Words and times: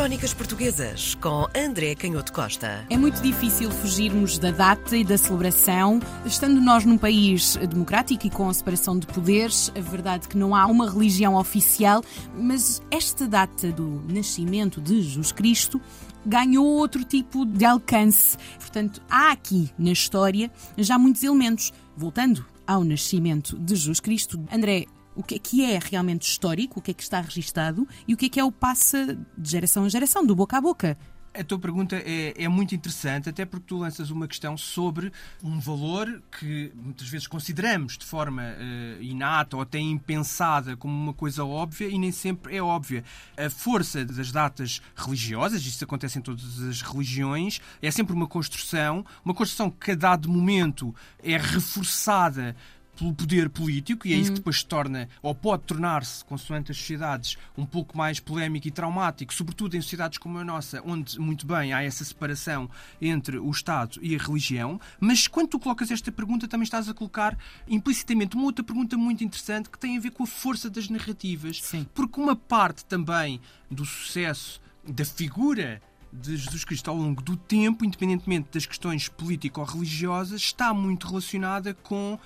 Crónicas 0.00 0.32
Portuguesas 0.32 1.14
com 1.16 1.46
André 1.54 1.94
Canhoto 1.94 2.32
Costa. 2.32 2.86
É 2.88 2.96
muito 2.96 3.20
difícil 3.20 3.70
fugirmos 3.70 4.38
da 4.38 4.50
data 4.50 4.96
e 4.96 5.04
da 5.04 5.18
celebração. 5.18 6.00
Estando 6.24 6.58
nós 6.58 6.86
num 6.86 6.96
país 6.96 7.56
democrático 7.56 8.26
e 8.26 8.30
com 8.30 8.48
a 8.48 8.54
separação 8.54 8.98
de 8.98 9.06
poderes, 9.06 9.70
a 9.76 9.80
verdade 9.80 10.24
é 10.24 10.30
que 10.30 10.38
não 10.38 10.56
há 10.56 10.64
uma 10.64 10.90
religião 10.90 11.34
oficial, 11.34 12.02
mas 12.34 12.80
esta 12.90 13.28
data 13.28 13.70
do 13.72 14.02
nascimento 14.08 14.80
de 14.80 15.02
Jesus 15.02 15.32
Cristo 15.32 15.78
ganhou 16.24 16.64
outro 16.64 17.04
tipo 17.04 17.44
de 17.44 17.66
alcance. 17.66 18.38
Portanto, 18.58 19.02
há 19.10 19.32
aqui 19.32 19.70
na 19.78 19.92
história 19.92 20.50
já 20.78 20.98
muitos 20.98 21.22
elementos. 21.22 21.74
Voltando 21.94 22.46
ao 22.66 22.82
nascimento 22.84 23.54
de 23.58 23.76
Jesus 23.76 24.00
Cristo, 24.00 24.42
André, 24.50 24.86
o 25.20 25.22
que 25.22 25.34
é 25.34 25.38
que 25.38 25.64
é 25.64 25.78
realmente 25.78 26.22
histórico, 26.22 26.80
o 26.80 26.82
que 26.82 26.90
é 26.90 26.94
que 26.94 27.02
está 27.02 27.20
registado 27.20 27.86
e 28.08 28.14
o 28.14 28.16
que 28.16 28.26
é 28.26 28.28
que 28.28 28.40
é 28.40 28.44
o 28.44 28.50
passa 28.50 29.18
de 29.36 29.50
geração 29.50 29.86
em 29.86 29.90
geração, 29.90 30.24
do 30.24 30.34
boca 30.34 30.56
a 30.56 30.60
boca. 30.60 30.96
A 31.32 31.44
tua 31.44 31.60
pergunta 31.60 31.94
é, 31.94 32.34
é, 32.36 32.48
muito 32.48 32.74
interessante, 32.74 33.28
até 33.28 33.44
porque 33.44 33.66
tu 33.68 33.78
lanças 33.78 34.10
uma 34.10 34.26
questão 34.26 34.56
sobre 34.56 35.12
um 35.44 35.60
valor 35.60 36.20
que 36.40 36.72
muitas 36.74 37.06
vezes 37.06 37.28
consideramos 37.28 37.96
de 37.96 38.04
forma 38.04 38.42
uh, 38.42 39.00
inata 39.00 39.54
ou 39.54 39.62
até 39.62 39.78
impensada 39.78 40.76
como 40.76 40.92
uma 40.92 41.14
coisa 41.14 41.44
óbvia 41.44 41.86
e 41.86 41.96
nem 42.00 42.10
sempre 42.10 42.56
é 42.56 42.60
óbvia. 42.60 43.04
A 43.36 43.48
força 43.48 44.04
das 44.04 44.32
datas 44.32 44.82
religiosas, 44.96 45.64
isso 45.64 45.84
acontece 45.84 46.18
em 46.18 46.22
todas 46.22 46.60
as 46.62 46.82
religiões, 46.82 47.60
é 47.80 47.92
sempre 47.92 48.12
uma 48.12 48.26
construção, 48.26 49.06
uma 49.24 49.34
construção 49.34 49.70
que 49.70 49.92
a 49.92 49.94
dado 49.94 50.28
momento 50.28 50.92
é 51.22 51.36
reforçada 51.36 52.56
pelo 53.00 53.14
poder 53.14 53.48
político, 53.48 54.06
e 54.06 54.12
é 54.12 54.16
isso 54.16 54.24
que 54.24 54.30
uhum. 54.32 54.36
depois 54.36 54.58
se 54.58 54.66
torna, 54.66 55.08
ou 55.22 55.34
pode 55.34 55.62
tornar-se, 55.62 56.22
consoante 56.22 56.70
as 56.70 56.76
sociedades, 56.76 57.38
um 57.56 57.64
pouco 57.64 57.96
mais 57.96 58.20
polémico 58.20 58.68
e 58.68 58.70
traumático, 58.70 59.32
sobretudo 59.32 59.74
em 59.74 59.80
sociedades 59.80 60.18
como 60.18 60.36
a 60.36 60.44
nossa, 60.44 60.82
onde, 60.84 61.18
muito 61.18 61.46
bem, 61.46 61.72
há 61.72 61.82
essa 61.82 62.04
separação 62.04 62.68
entre 63.00 63.38
o 63.38 63.50
Estado 63.50 63.98
e 64.02 64.14
a 64.14 64.18
religião. 64.18 64.78
Mas 65.00 65.26
quando 65.26 65.48
tu 65.48 65.58
colocas 65.58 65.90
esta 65.90 66.12
pergunta, 66.12 66.46
também 66.46 66.64
estás 66.64 66.90
a 66.90 66.94
colocar 66.94 67.38
implicitamente 67.66 68.36
uma 68.36 68.44
outra 68.44 68.62
pergunta 68.62 68.98
muito 68.98 69.24
interessante 69.24 69.70
que 69.70 69.78
tem 69.78 69.96
a 69.96 70.00
ver 70.00 70.10
com 70.10 70.24
a 70.24 70.26
força 70.26 70.68
das 70.68 70.90
narrativas. 70.90 71.62
Sim. 71.62 71.86
Porque 71.94 72.20
uma 72.20 72.36
parte 72.36 72.84
também 72.84 73.40
do 73.70 73.86
sucesso 73.86 74.60
da 74.86 75.06
figura 75.06 75.80
de 76.12 76.36
Jesus 76.36 76.64
Cristo 76.64 76.90
ao 76.90 76.96
longo 76.96 77.22
do 77.22 77.36
tempo, 77.36 77.82
independentemente 77.82 78.48
das 78.52 78.66
questões 78.66 79.08
político-religiosas, 79.08 80.40
está 80.42 80.74
muito 80.74 81.06
relacionada 81.06 81.72
com 81.72 82.18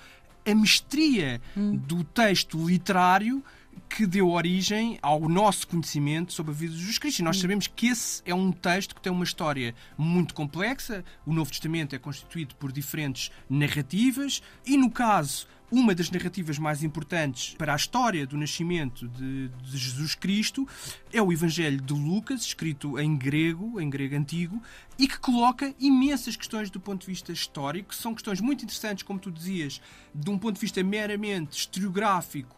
a 0.45 0.55
mestria 0.55 1.41
hum. 1.55 1.75
do 1.75 2.03
texto 2.03 2.65
literário 2.67 3.43
que 3.89 4.05
deu 4.05 4.29
origem 4.29 4.97
ao 5.01 5.21
nosso 5.29 5.67
conhecimento 5.67 6.33
sobre 6.33 6.51
a 6.51 6.55
vida 6.55 6.73
de 6.73 6.79
Jesus 6.79 6.97
Cristo. 6.97 7.19
E 7.19 7.23
nós 7.23 7.37
hum. 7.37 7.41
sabemos 7.41 7.67
que 7.67 7.87
esse 7.87 8.21
é 8.25 8.33
um 8.33 8.51
texto 8.51 8.95
que 8.95 9.01
tem 9.01 9.11
uma 9.11 9.23
história 9.23 9.75
muito 9.97 10.33
complexa. 10.33 11.03
O 11.25 11.33
Novo 11.33 11.49
Testamento 11.49 11.95
é 11.95 11.99
constituído 11.99 12.55
por 12.55 12.71
diferentes 12.71 13.31
narrativas 13.49 14.41
e, 14.65 14.77
no 14.77 14.89
caso, 14.89 15.47
uma 15.71 15.95
das 15.95 16.09
narrativas 16.09 16.59
mais 16.59 16.83
importantes 16.83 17.55
para 17.57 17.73
a 17.73 17.75
história 17.75 18.25
do 18.25 18.37
nascimento 18.37 19.07
de, 19.07 19.49
de, 19.49 19.77
Jesus 19.77 20.15
Cristo 20.15 20.67
é 21.11 21.21
o 21.21 21.33
Evangelho 21.33 21.81
de 21.81 21.93
Lucas, 21.93 22.41
escrito 22.41 22.99
em 22.99 23.15
grego, 23.15 23.79
em 23.81 23.89
grego 23.89 24.15
antigo, 24.15 24.61
e 24.97 25.07
que 25.07 25.19
coloca 25.19 25.73
imensas 25.79 26.35
questões 26.35 26.69
do 26.69 26.79
ponto 26.79 27.01
de 27.01 27.07
vista 27.07 27.31
histórico, 27.31 27.93
são 27.93 28.13
questões 28.13 28.39
muito 28.39 28.63
interessantes, 28.63 29.03
como 29.03 29.19
tu 29.19 29.31
dizias, 29.31 29.81
de 30.13 30.29
um 30.29 30.37
ponto 30.37 30.55
de 30.55 30.61
vista 30.61 30.83
meramente 30.83 31.57
historiográfico 31.57 32.55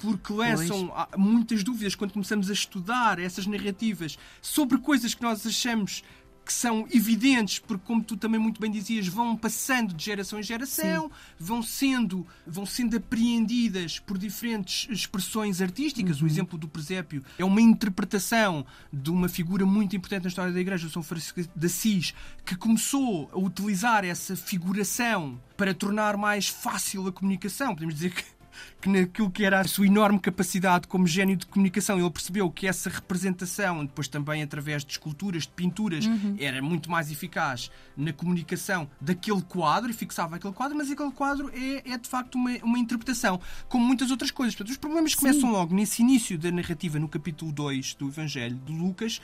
porque 0.00 0.32
lançam 0.32 0.88
pois. 0.88 1.08
muitas 1.16 1.62
dúvidas 1.62 1.94
quando 1.94 2.12
começamos 2.12 2.48
a 2.48 2.52
estudar 2.52 3.18
essas 3.18 3.46
narrativas 3.46 4.18
sobre 4.40 4.78
coisas 4.78 5.14
que 5.14 5.22
nós 5.22 5.46
achamos 5.46 6.02
que 6.50 6.54
são 6.54 6.84
evidentes, 6.92 7.60
porque, 7.60 7.86
como 7.86 8.02
tu 8.02 8.16
também 8.16 8.40
muito 8.40 8.60
bem 8.60 8.72
dizias, 8.72 9.06
vão 9.06 9.36
passando 9.36 9.94
de 9.94 10.04
geração 10.04 10.40
em 10.40 10.42
geração, 10.42 11.04
Sim. 11.04 11.10
vão 11.38 11.62
sendo, 11.62 12.26
vão 12.44 12.66
sendo 12.66 12.96
apreendidas 12.96 14.00
por 14.00 14.18
diferentes 14.18 14.88
expressões 14.90 15.62
artísticas. 15.62 16.20
Uhum. 16.20 16.26
O 16.26 16.28
exemplo 16.28 16.58
do 16.58 16.66
presépio 16.66 17.22
é 17.38 17.44
uma 17.44 17.60
interpretação 17.60 18.66
de 18.92 19.10
uma 19.10 19.28
figura 19.28 19.64
muito 19.64 19.94
importante 19.94 20.24
na 20.24 20.28
história 20.28 20.52
da 20.52 20.60
Igreja, 20.60 20.88
São 20.88 21.04
Francisco 21.04 21.40
de 21.54 21.66
Assis, 21.66 22.12
que 22.44 22.56
começou 22.56 23.30
a 23.32 23.38
utilizar 23.38 24.04
essa 24.04 24.34
figuração 24.34 25.40
para 25.56 25.72
tornar 25.72 26.16
mais 26.16 26.48
fácil 26.48 27.06
a 27.06 27.12
comunicação. 27.12 27.74
Podemos 27.74 27.94
dizer 27.94 28.10
que 28.12 28.24
que 28.80 28.88
naquilo 28.88 29.30
que 29.30 29.44
era 29.44 29.60
a 29.60 29.64
sua 29.64 29.86
enorme 29.86 30.18
capacidade 30.18 30.88
como 30.88 31.06
gênio 31.06 31.36
de 31.36 31.46
comunicação, 31.46 31.98
ele 31.98 32.10
percebeu 32.10 32.50
que 32.50 32.66
essa 32.66 32.90
representação, 32.90 33.84
depois 33.84 34.08
também 34.08 34.42
através 34.42 34.84
de 34.84 34.92
esculturas, 34.92 35.42
de 35.42 35.50
pinturas, 35.50 36.06
uhum. 36.06 36.36
era 36.38 36.62
muito 36.62 36.90
mais 36.90 37.10
eficaz 37.10 37.70
na 37.96 38.12
comunicação 38.12 38.88
daquele 39.00 39.42
quadro 39.42 39.90
e 39.90 39.94
fixava 39.94 40.36
aquele 40.36 40.54
quadro, 40.54 40.76
mas 40.76 40.90
aquele 40.90 41.12
quadro 41.12 41.50
é, 41.54 41.92
é 41.92 41.98
de 41.98 42.08
facto 42.08 42.34
uma, 42.36 42.50
uma 42.62 42.78
interpretação, 42.78 43.40
como 43.68 43.84
muitas 43.84 44.10
outras 44.10 44.30
coisas. 44.30 44.54
Portanto, 44.54 44.72
os 44.72 44.78
problemas 44.78 45.12
Sim. 45.12 45.18
começam 45.18 45.50
logo 45.50 45.74
nesse 45.74 46.02
início 46.02 46.38
da 46.38 46.50
narrativa, 46.50 46.98
no 46.98 47.08
capítulo 47.08 47.52
2 47.52 47.94
do 47.94 48.08
Evangelho 48.08 48.56
de 48.64 48.72
Lucas, 48.72 49.20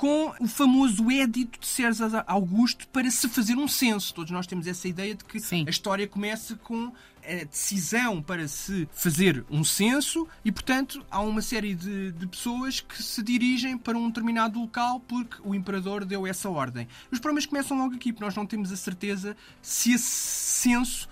com 0.00 0.32
o 0.40 0.48
famoso 0.48 1.10
édito 1.10 1.60
de 1.60 1.66
César 1.66 2.24
Augusto 2.26 2.88
para 2.88 3.10
se 3.10 3.28
fazer 3.28 3.58
um 3.58 3.68
censo. 3.68 4.14
Todos 4.14 4.30
nós 4.30 4.46
temos 4.46 4.66
essa 4.66 4.88
ideia 4.88 5.14
de 5.14 5.22
que 5.22 5.38
Sim. 5.38 5.64
a 5.66 5.70
história 5.70 6.08
começa 6.08 6.56
com 6.56 6.90
a 7.30 7.44
decisão 7.44 8.20
para 8.20 8.48
se 8.48 8.88
fazer 8.92 9.44
um 9.50 9.62
censo 9.62 10.26
e, 10.44 10.50
portanto, 10.50 11.04
há 11.10 11.20
uma 11.20 11.42
série 11.42 11.74
de, 11.74 12.12
de, 12.12 12.26
pessoas 12.26 12.80
que 12.80 13.02
se 13.02 13.22
dirigem 13.22 13.78
para 13.78 13.96
um 13.96 14.08
determinado 14.08 14.60
local 14.60 15.00
porque 15.00 15.36
o 15.44 15.54
imperador 15.54 16.04
deu 16.04 16.26
essa 16.26 16.50
ordem. 16.50 16.88
Os 17.10 17.18
problemas 17.18 17.46
começam 17.46 17.78
logo 17.78 17.94
aqui, 17.94 18.12
porque 18.12 18.24
nós 18.24 18.34
não 18.34 18.46
temos 18.46 18.72
a 18.72 18.76
certeza 18.76 19.36
se 19.62 19.92
esse 19.92 20.04
censo 20.04 21.08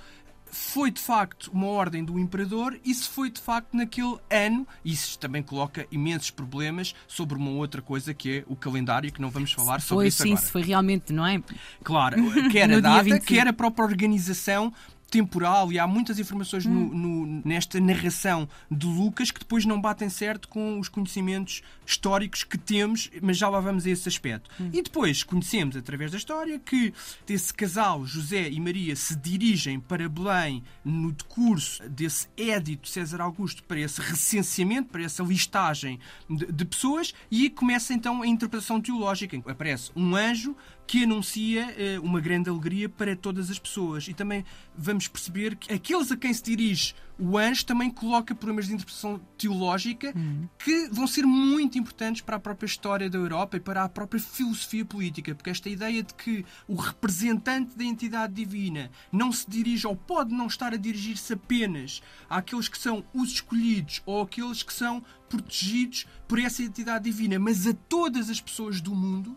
foi 0.50 0.90
de 0.90 1.00
facto 1.00 1.50
uma 1.52 1.66
ordem 1.66 2.04
do 2.04 2.18
imperador 2.18 2.78
e 2.84 2.94
se 2.94 3.08
foi 3.08 3.30
de 3.30 3.40
facto 3.40 3.74
naquele 3.74 4.16
ano. 4.30 4.66
Isso 4.84 5.18
também 5.18 5.42
coloca 5.42 5.86
imensos 5.90 6.30
problemas 6.30 6.94
sobre 7.06 7.36
uma 7.36 7.50
outra 7.50 7.82
coisa 7.82 8.14
que 8.14 8.38
é 8.38 8.44
o 8.46 8.56
calendário, 8.56 9.12
que 9.12 9.20
não 9.20 9.30
vamos 9.30 9.52
falar 9.52 9.80
sobre 9.80 10.02
foi, 10.02 10.08
isso 10.08 10.22
sim, 10.22 10.30
agora. 10.30 10.46
se 10.46 10.52
foi 10.52 10.62
realmente, 10.62 11.12
não 11.12 11.26
é? 11.26 11.42
Claro, 11.82 12.16
quer 12.50 12.72
a 12.72 12.80
data, 12.80 13.20
quer 13.20 13.46
a 13.46 13.52
própria 13.52 13.84
organização 13.84 14.72
temporal 15.10 15.72
e 15.72 15.78
há 15.78 15.86
muitas 15.86 16.18
informações 16.18 16.66
hum. 16.66 16.70
no, 16.70 16.94
no, 16.94 17.42
nesta 17.44 17.80
narração 17.80 18.48
de 18.70 18.86
Lucas 18.86 19.30
que 19.30 19.40
depois 19.40 19.64
não 19.64 19.80
batem 19.80 20.08
certo 20.08 20.48
com 20.48 20.78
os 20.78 20.88
conhecimentos 20.88 21.62
históricos 21.86 22.44
que 22.44 22.58
temos, 22.58 23.10
mas 23.22 23.36
já 23.36 23.48
lá 23.48 23.60
vamos 23.60 23.86
a 23.86 23.90
esse 23.90 24.08
aspecto. 24.08 24.50
Hum. 24.60 24.70
E 24.72 24.82
depois 24.82 25.22
conhecemos, 25.22 25.76
através 25.76 26.10
da 26.10 26.18
história, 26.18 26.58
que 26.58 26.92
esse 27.28 27.52
casal, 27.52 28.04
José 28.04 28.48
e 28.50 28.60
Maria, 28.60 28.94
se 28.94 29.16
dirigem 29.16 29.80
para 29.80 30.08
Belém 30.08 30.62
no 30.84 31.12
decurso 31.12 31.88
desse 31.88 32.28
édito 32.36 32.88
César 32.88 33.20
Augusto 33.22 33.62
para 33.64 33.80
esse 33.80 34.00
recenseamento, 34.00 34.90
para 34.90 35.02
essa 35.02 35.22
listagem 35.22 35.98
de, 36.28 36.52
de 36.52 36.64
pessoas 36.64 37.14
e 37.30 37.48
começa 37.48 37.94
então 37.94 38.22
a 38.22 38.26
interpretação 38.26 38.80
teológica. 38.80 39.36
Aparece 39.46 39.90
um 39.96 40.14
anjo 40.14 40.54
que 40.88 41.04
anuncia 41.04 41.74
eh, 41.76 41.98
uma 42.00 42.18
grande 42.18 42.48
alegria 42.48 42.88
para 42.88 43.14
todas 43.14 43.50
as 43.50 43.58
pessoas. 43.58 44.08
E 44.08 44.14
também 44.14 44.42
vamos 44.74 44.97
perceber 45.06 45.56
que 45.56 45.72
aqueles 45.72 46.10
a 46.10 46.16
quem 46.16 46.32
se 46.32 46.42
dirige 46.42 46.94
o 47.18 47.36
anjo 47.36 47.66
também 47.66 47.90
coloca 47.90 48.34
problemas 48.34 48.68
de 48.68 48.74
interpretação 48.74 49.20
teológica 49.36 50.12
uhum. 50.14 50.48
que 50.56 50.88
vão 50.92 51.06
ser 51.06 51.26
muito 51.26 51.76
importantes 51.76 52.22
para 52.22 52.36
a 52.36 52.40
própria 52.40 52.66
história 52.66 53.10
da 53.10 53.18
Europa 53.18 53.56
e 53.56 53.60
para 53.60 53.82
a 53.82 53.88
própria 53.88 54.20
filosofia 54.20 54.84
política, 54.84 55.34
porque 55.34 55.50
esta 55.50 55.68
ideia 55.68 56.02
de 56.02 56.14
que 56.14 56.46
o 56.68 56.76
representante 56.76 57.76
da 57.76 57.84
entidade 57.84 58.32
divina 58.32 58.90
não 59.10 59.32
se 59.32 59.50
dirige 59.50 59.86
ou 59.86 59.96
pode 59.96 60.32
não 60.32 60.46
estar 60.46 60.72
a 60.72 60.76
dirigir-se 60.76 61.32
apenas 61.32 62.00
àqueles 62.30 62.68
que 62.68 62.78
são 62.78 63.04
os 63.12 63.32
escolhidos 63.32 64.00
ou 64.06 64.22
àqueles 64.22 64.62
que 64.62 64.72
são 64.72 65.02
protegidos 65.28 66.06
por 66.28 66.38
essa 66.38 66.62
entidade 66.62 67.04
divina, 67.04 67.38
mas 67.38 67.66
a 67.66 67.74
todas 67.74 68.30
as 68.30 68.40
pessoas 68.40 68.80
do 68.80 68.94
mundo 68.94 69.36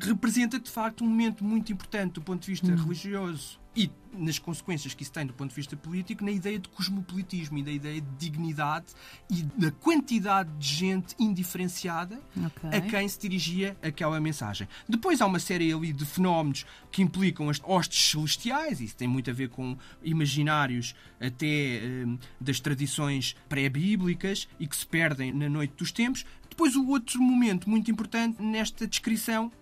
representa 0.00 0.58
de 0.58 0.70
facto 0.70 1.04
um 1.04 1.08
momento 1.08 1.44
muito 1.44 1.72
importante 1.72 2.14
do 2.14 2.22
ponto 2.22 2.42
de 2.42 2.50
vista 2.50 2.66
hum. 2.66 2.76
religioso 2.76 3.58
e 3.76 3.90
nas 4.12 4.40
consequências 4.40 4.92
que 4.92 5.04
isso 5.04 5.12
tem 5.12 5.24
do 5.24 5.32
ponto 5.32 5.50
de 5.50 5.54
vista 5.54 5.76
político, 5.76 6.24
na 6.24 6.32
ideia 6.32 6.58
de 6.58 6.68
cosmopolitismo 6.68 7.58
e 7.58 7.62
da 7.62 7.70
ideia 7.70 8.00
de 8.00 8.08
dignidade 8.18 8.86
e 9.30 9.42
da 9.42 9.70
quantidade 9.70 10.50
de 10.58 10.66
gente 10.66 11.14
indiferenciada 11.16 12.20
okay. 12.36 12.76
a 12.76 12.80
quem 12.80 13.06
se 13.06 13.20
dirigia 13.20 13.76
aquela 13.80 14.18
mensagem. 14.20 14.66
Depois 14.88 15.20
há 15.20 15.26
uma 15.26 15.38
série 15.38 15.72
ali 15.72 15.92
de 15.92 16.04
fenómenos 16.04 16.66
que 16.90 17.02
implicam 17.02 17.48
as 17.48 17.60
hostes 17.62 18.10
celestiais, 18.10 18.80
isso 18.80 18.96
tem 18.96 19.06
muito 19.06 19.30
a 19.30 19.32
ver 19.32 19.48
com 19.48 19.76
imaginários 20.02 20.96
até 21.20 21.80
hum, 22.04 22.18
das 22.40 22.58
tradições 22.58 23.36
pré-bíblicas 23.48 24.48
e 24.58 24.66
que 24.66 24.76
se 24.76 24.86
perdem 24.86 25.32
na 25.32 25.48
noite 25.48 25.74
dos 25.76 25.92
tempos. 25.92 26.26
Depois 26.50 26.74
o 26.74 26.88
outro 26.88 27.22
momento 27.22 27.70
muito 27.70 27.88
importante 27.92 28.42
nesta 28.42 28.88
descrição 28.88 29.52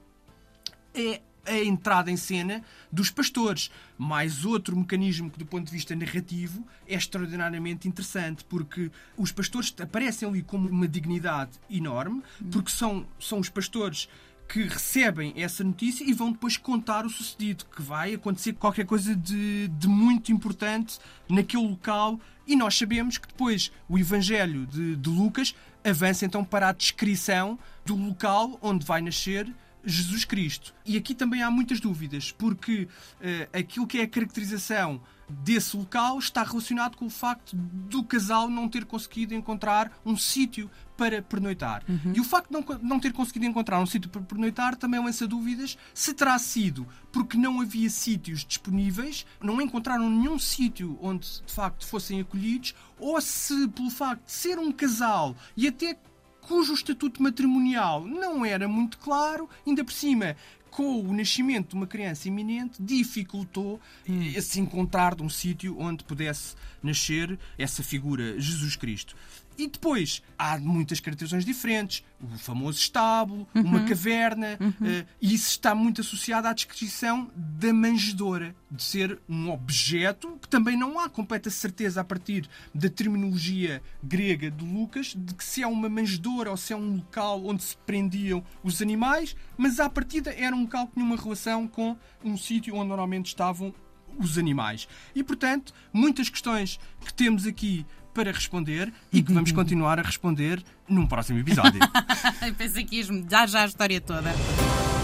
é 0.97 1.21
a 1.47 1.65
entrada 1.65 2.11
em 2.11 2.17
cena 2.17 2.63
dos 2.91 3.11
pastores. 3.11 3.71
Mais 3.97 4.45
outro 4.45 4.77
mecanismo 4.77 5.31
que, 5.31 5.39
do 5.39 5.47
ponto 5.47 5.67
de 5.67 5.73
vista 5.73 5.95
narrativo, 5.95 6.67
é 6.87 6.95
extraordinariamente 6.95 7.89
interessante, 7.89 8.45
porque 8.45 8.91
os 9.17 9.33
pastores 9.33 9.73
aparecem 9.81 10.29
ali 10.29 10.43
como 10.43 10.69
uma 10.69 10.89
dignidade 10.89 11.53
enorme, 11.71 12.23
porque 12.51 12.71
são, 12.71 13.07
são 13.19 13.39
os 13.39 13.49
pastores 13.49 14.09
que 14.49 14.63
recebem 14.63 15.33
essa 15.37 15.65
notícia 15.65 16.05
e 16.05 16.13
vão 16.13 16.31
depois 16.31 16.57
contar 16.57 17.05
o 17.05 17.11
sucedido, 17.11 17.65
que 17.65 17.83
vai 17.83 18.15
acontecer 18.15 18.53
qualquer 18.53 18.87
coisa 18.87 19.15
de, 19.15 19.69
de 19.69 19.89
muito 19.89 20.31
importante 20.31 20.99
naquele 21.29 21.67
local. 21.67 22.21
E 22.47 22.55
nós 22.55 22.79
sabemos 22.79 23.19
que 23.19 23.27
depois 23.27 23.73
o 23.89 23.99
Evangelho 23.99 24.67
de, 24.67 24.95
de 24.95 25.11
Lucas 25.11 25.55
avança 25.85 26.25
então 26.25 26.45
para 26.45 26.69
a 26.69 26.73
descrição 26.73 27.59
do 27.85 27.97
local 27.97 28.57
onde 28.63 28.87
vai 28.87 29.01
nascer 29.01 29.53
Jesus 29.87 30.25
Cristo. 30.25 30.75
E 30.85 30.97
aqui 30.97 31.15
também 31.15 31.43
há 31.43 31.50
muitas 31.50 31.79
dúvidas, 31.81 32.33
porque 32.33 32.83
uh, 32.83 33.59
aquilo 33.59 33.87
que 33.87 33.99
é 33.99 34.03
a 34.03 34.09
caracterização 34.09 35.00
desse 35.29 35.77
local 35.77 36.19
está 36.19 36.43
relacionado 36.43 36.97
com 36.97 37.06
o 37.06 37.11
facto 37.11 37.56
do 37.56 38.03
casal 38.05 38.49
não 38.49 38.69
ter 38.69 38.85
conseguido 38.85 39.35
encontrar 39.35 39.91
um 40.05 40.17
sítio 40.17 40.71
para 40.97 41.21
pernoitar. 41.21 41.83
Uhum. 41.88 42.12
E 42.15 42.21
o 42.21 42.25
facto 42.25 42.49
de 42.49 42.53
não, 42.55 42.79
não 42.81 43.00
ter 43.00 43.12
conseguido 43.12 43.44
encontrar 43.44 43.81
um 43.81 43.87
sítio 43.87 44.09
para 44.09 44.23
pernoitar 44.23 44.77
também 44.77 45.03
lança 45.03 45.27
dúvidas 45.27 45.77
se 45.93 46.15
terá 46.15 46.38
sido 46.38 46.87
porque 47.12 47.37
não 47.37 47.61
havia 47.61 47.91
sítios 47.91 48.44
disponíveis, 48.44 49.27
não 49.41 49.61
encontraram 49.61 50.09
nenhum 50.09 50.38
sítio 50.38 50.99
onde 51.03 51.27
de 51.44 51.53
facto 51.53 51.87
fossem 51.87 52.21
acolhidos, 52.21 52.75
ou 52.99 53.21
se 53.21 53.69
pelo 53.69 53.91
facto 53.91 54.25
de 54.25 54.33
ser 54.33 54.59
um 54.59 54.73
casal 54.73 55.37
e 55.56 55.67
até 55.67 55.99
cujo 56.47 56.73
estatuto 56.75 57.23
matrimonial 57.23 58.05
não 58.07 58.45
era 58.45 58.69
muito 58.69 58.99
claro, 58.99 59.49
ainda 59.67 59.85
por 59.85 59.93
cima 59.93 60.37
com 60.71 61.01
o 61.01 61.13
nascimento 61.15 61.71
de 61.71 61.75
uma 61.75 61.87
criança 61.87 62.29
iminente, 62.29 62.77
dificultou 62.79 63.81
hum. 64.07 64.23
esse 64.35 64.61
encontrar 64.61 65.15
de 65.15 65.23
um 65.23 65.29
sítio 65.29 65.75
onde 65.79 66.05
pudesse 66.05 66.55
nascer 66.83 67.39
essa 67.57 67.83
figura, 67.83 68.39
Jesus 68.39 68.77
Cristo. 68.77 69.17
E 69.58 69.67
depois 69.67 70.23
há 70.38 70.58
muitas 70.58 71.00
caracterizações 71.00 71.44
diferentes, 71.44 72.05
o 72.20 72.38
famoso 72.38 72.79
estábulo, 72.79 73.49
uhum. 73.55 73.62
uma 73.62 73.85
caverna, 73.85 74.58
uhum. 74.61 74.69
uh, 74.69 75.06
e 75.20 75.35
isso 75.35 75.50
está 75.50 75.75
muito 75.75 76.00
associado 76.00 76.49
à 76.49 76.53
descrição 76.53 77.31
da 77.35 77.73
manjedoura, 77.73 78.55
de 78.70 78.82
ser 78.82 79.19
um 79.29 79.50
objeto 79.50 80.38
que 80.41 80.49
também 80.49 80.76
não 80.76 80.99
há 80.99 81.08
completa 81.08 81.49
certeza 81.49 82.00
a 82.00 82.05
partir 82.05 82.49
da 82.75 82.88
terminologia 82.88 83.82
grega 84.03 84.50
de 84.50 84.64
Lucas 84.64 85.14
de 85.17 85.35
que 85.35 85.44
se 85.44 85.62
é 85.62 85.67
uma 85.67 85.88
manjedoura 85.88 86.50
ou 86.50 86.56
se 86.56 86.73
é 86.73 86.76
um 86.76 86.97
local 86.97 87.47
onde 87.47 87.62
se 87.62 87.76
prendiam 87.79 88.44
os 88.62 88.82
animais, 88.82 89.35
mas 89.56 89.81
à 89.81 89.88
partida 89.88 90.35
era 90.37 90.55
um 90.55 90.62
local 90.62 90.87
que 90.88 90.94
tinha 90.94 91.06
uma 91.06 91.17
relação 91.17 91.67
com 91.67 91.97
um 92.23 92.37
sítio 92.37 92.75
onde 92.75 92.88
normalmente 92.88 93.26
estavam 93.26 93.75
os 94.19 94.38
animais. 94.38 94.88
E, 95.14 95.23
portanto, 95.23 95.73
muitas 95.93 96.29
questões 96.29 96.79
que 97.05 97.12
temos 97.12 97.47
aqui 97.47 97.87
para 98.17 98.33
responder 98.33 98.91
e 99.13 99.23
que 99.23 99.33
vamos 99.33 99.53
continuar 99.53 99.99
a 100.01 100.03
responder 100.03 100.65
num 100.89 101.07
próximo 101.07 101.39
episódio. 101.39 101.81
Pensei 102.57 102.85
que 102.85 102.97
ias-me 102.97 103.23
dar 103.23 103.47
já 103.47 103.63
a 103.63 103.67
história 103.67 104.01
toda. 104.01 104.33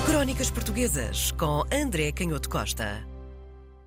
Crónicas 0.06 0.50
Portuguesas 0.50 1.30
com 1.32 1.62
André 1.70 2.10
Canhoto 2.10 2.48
Costa. 2.48 3.11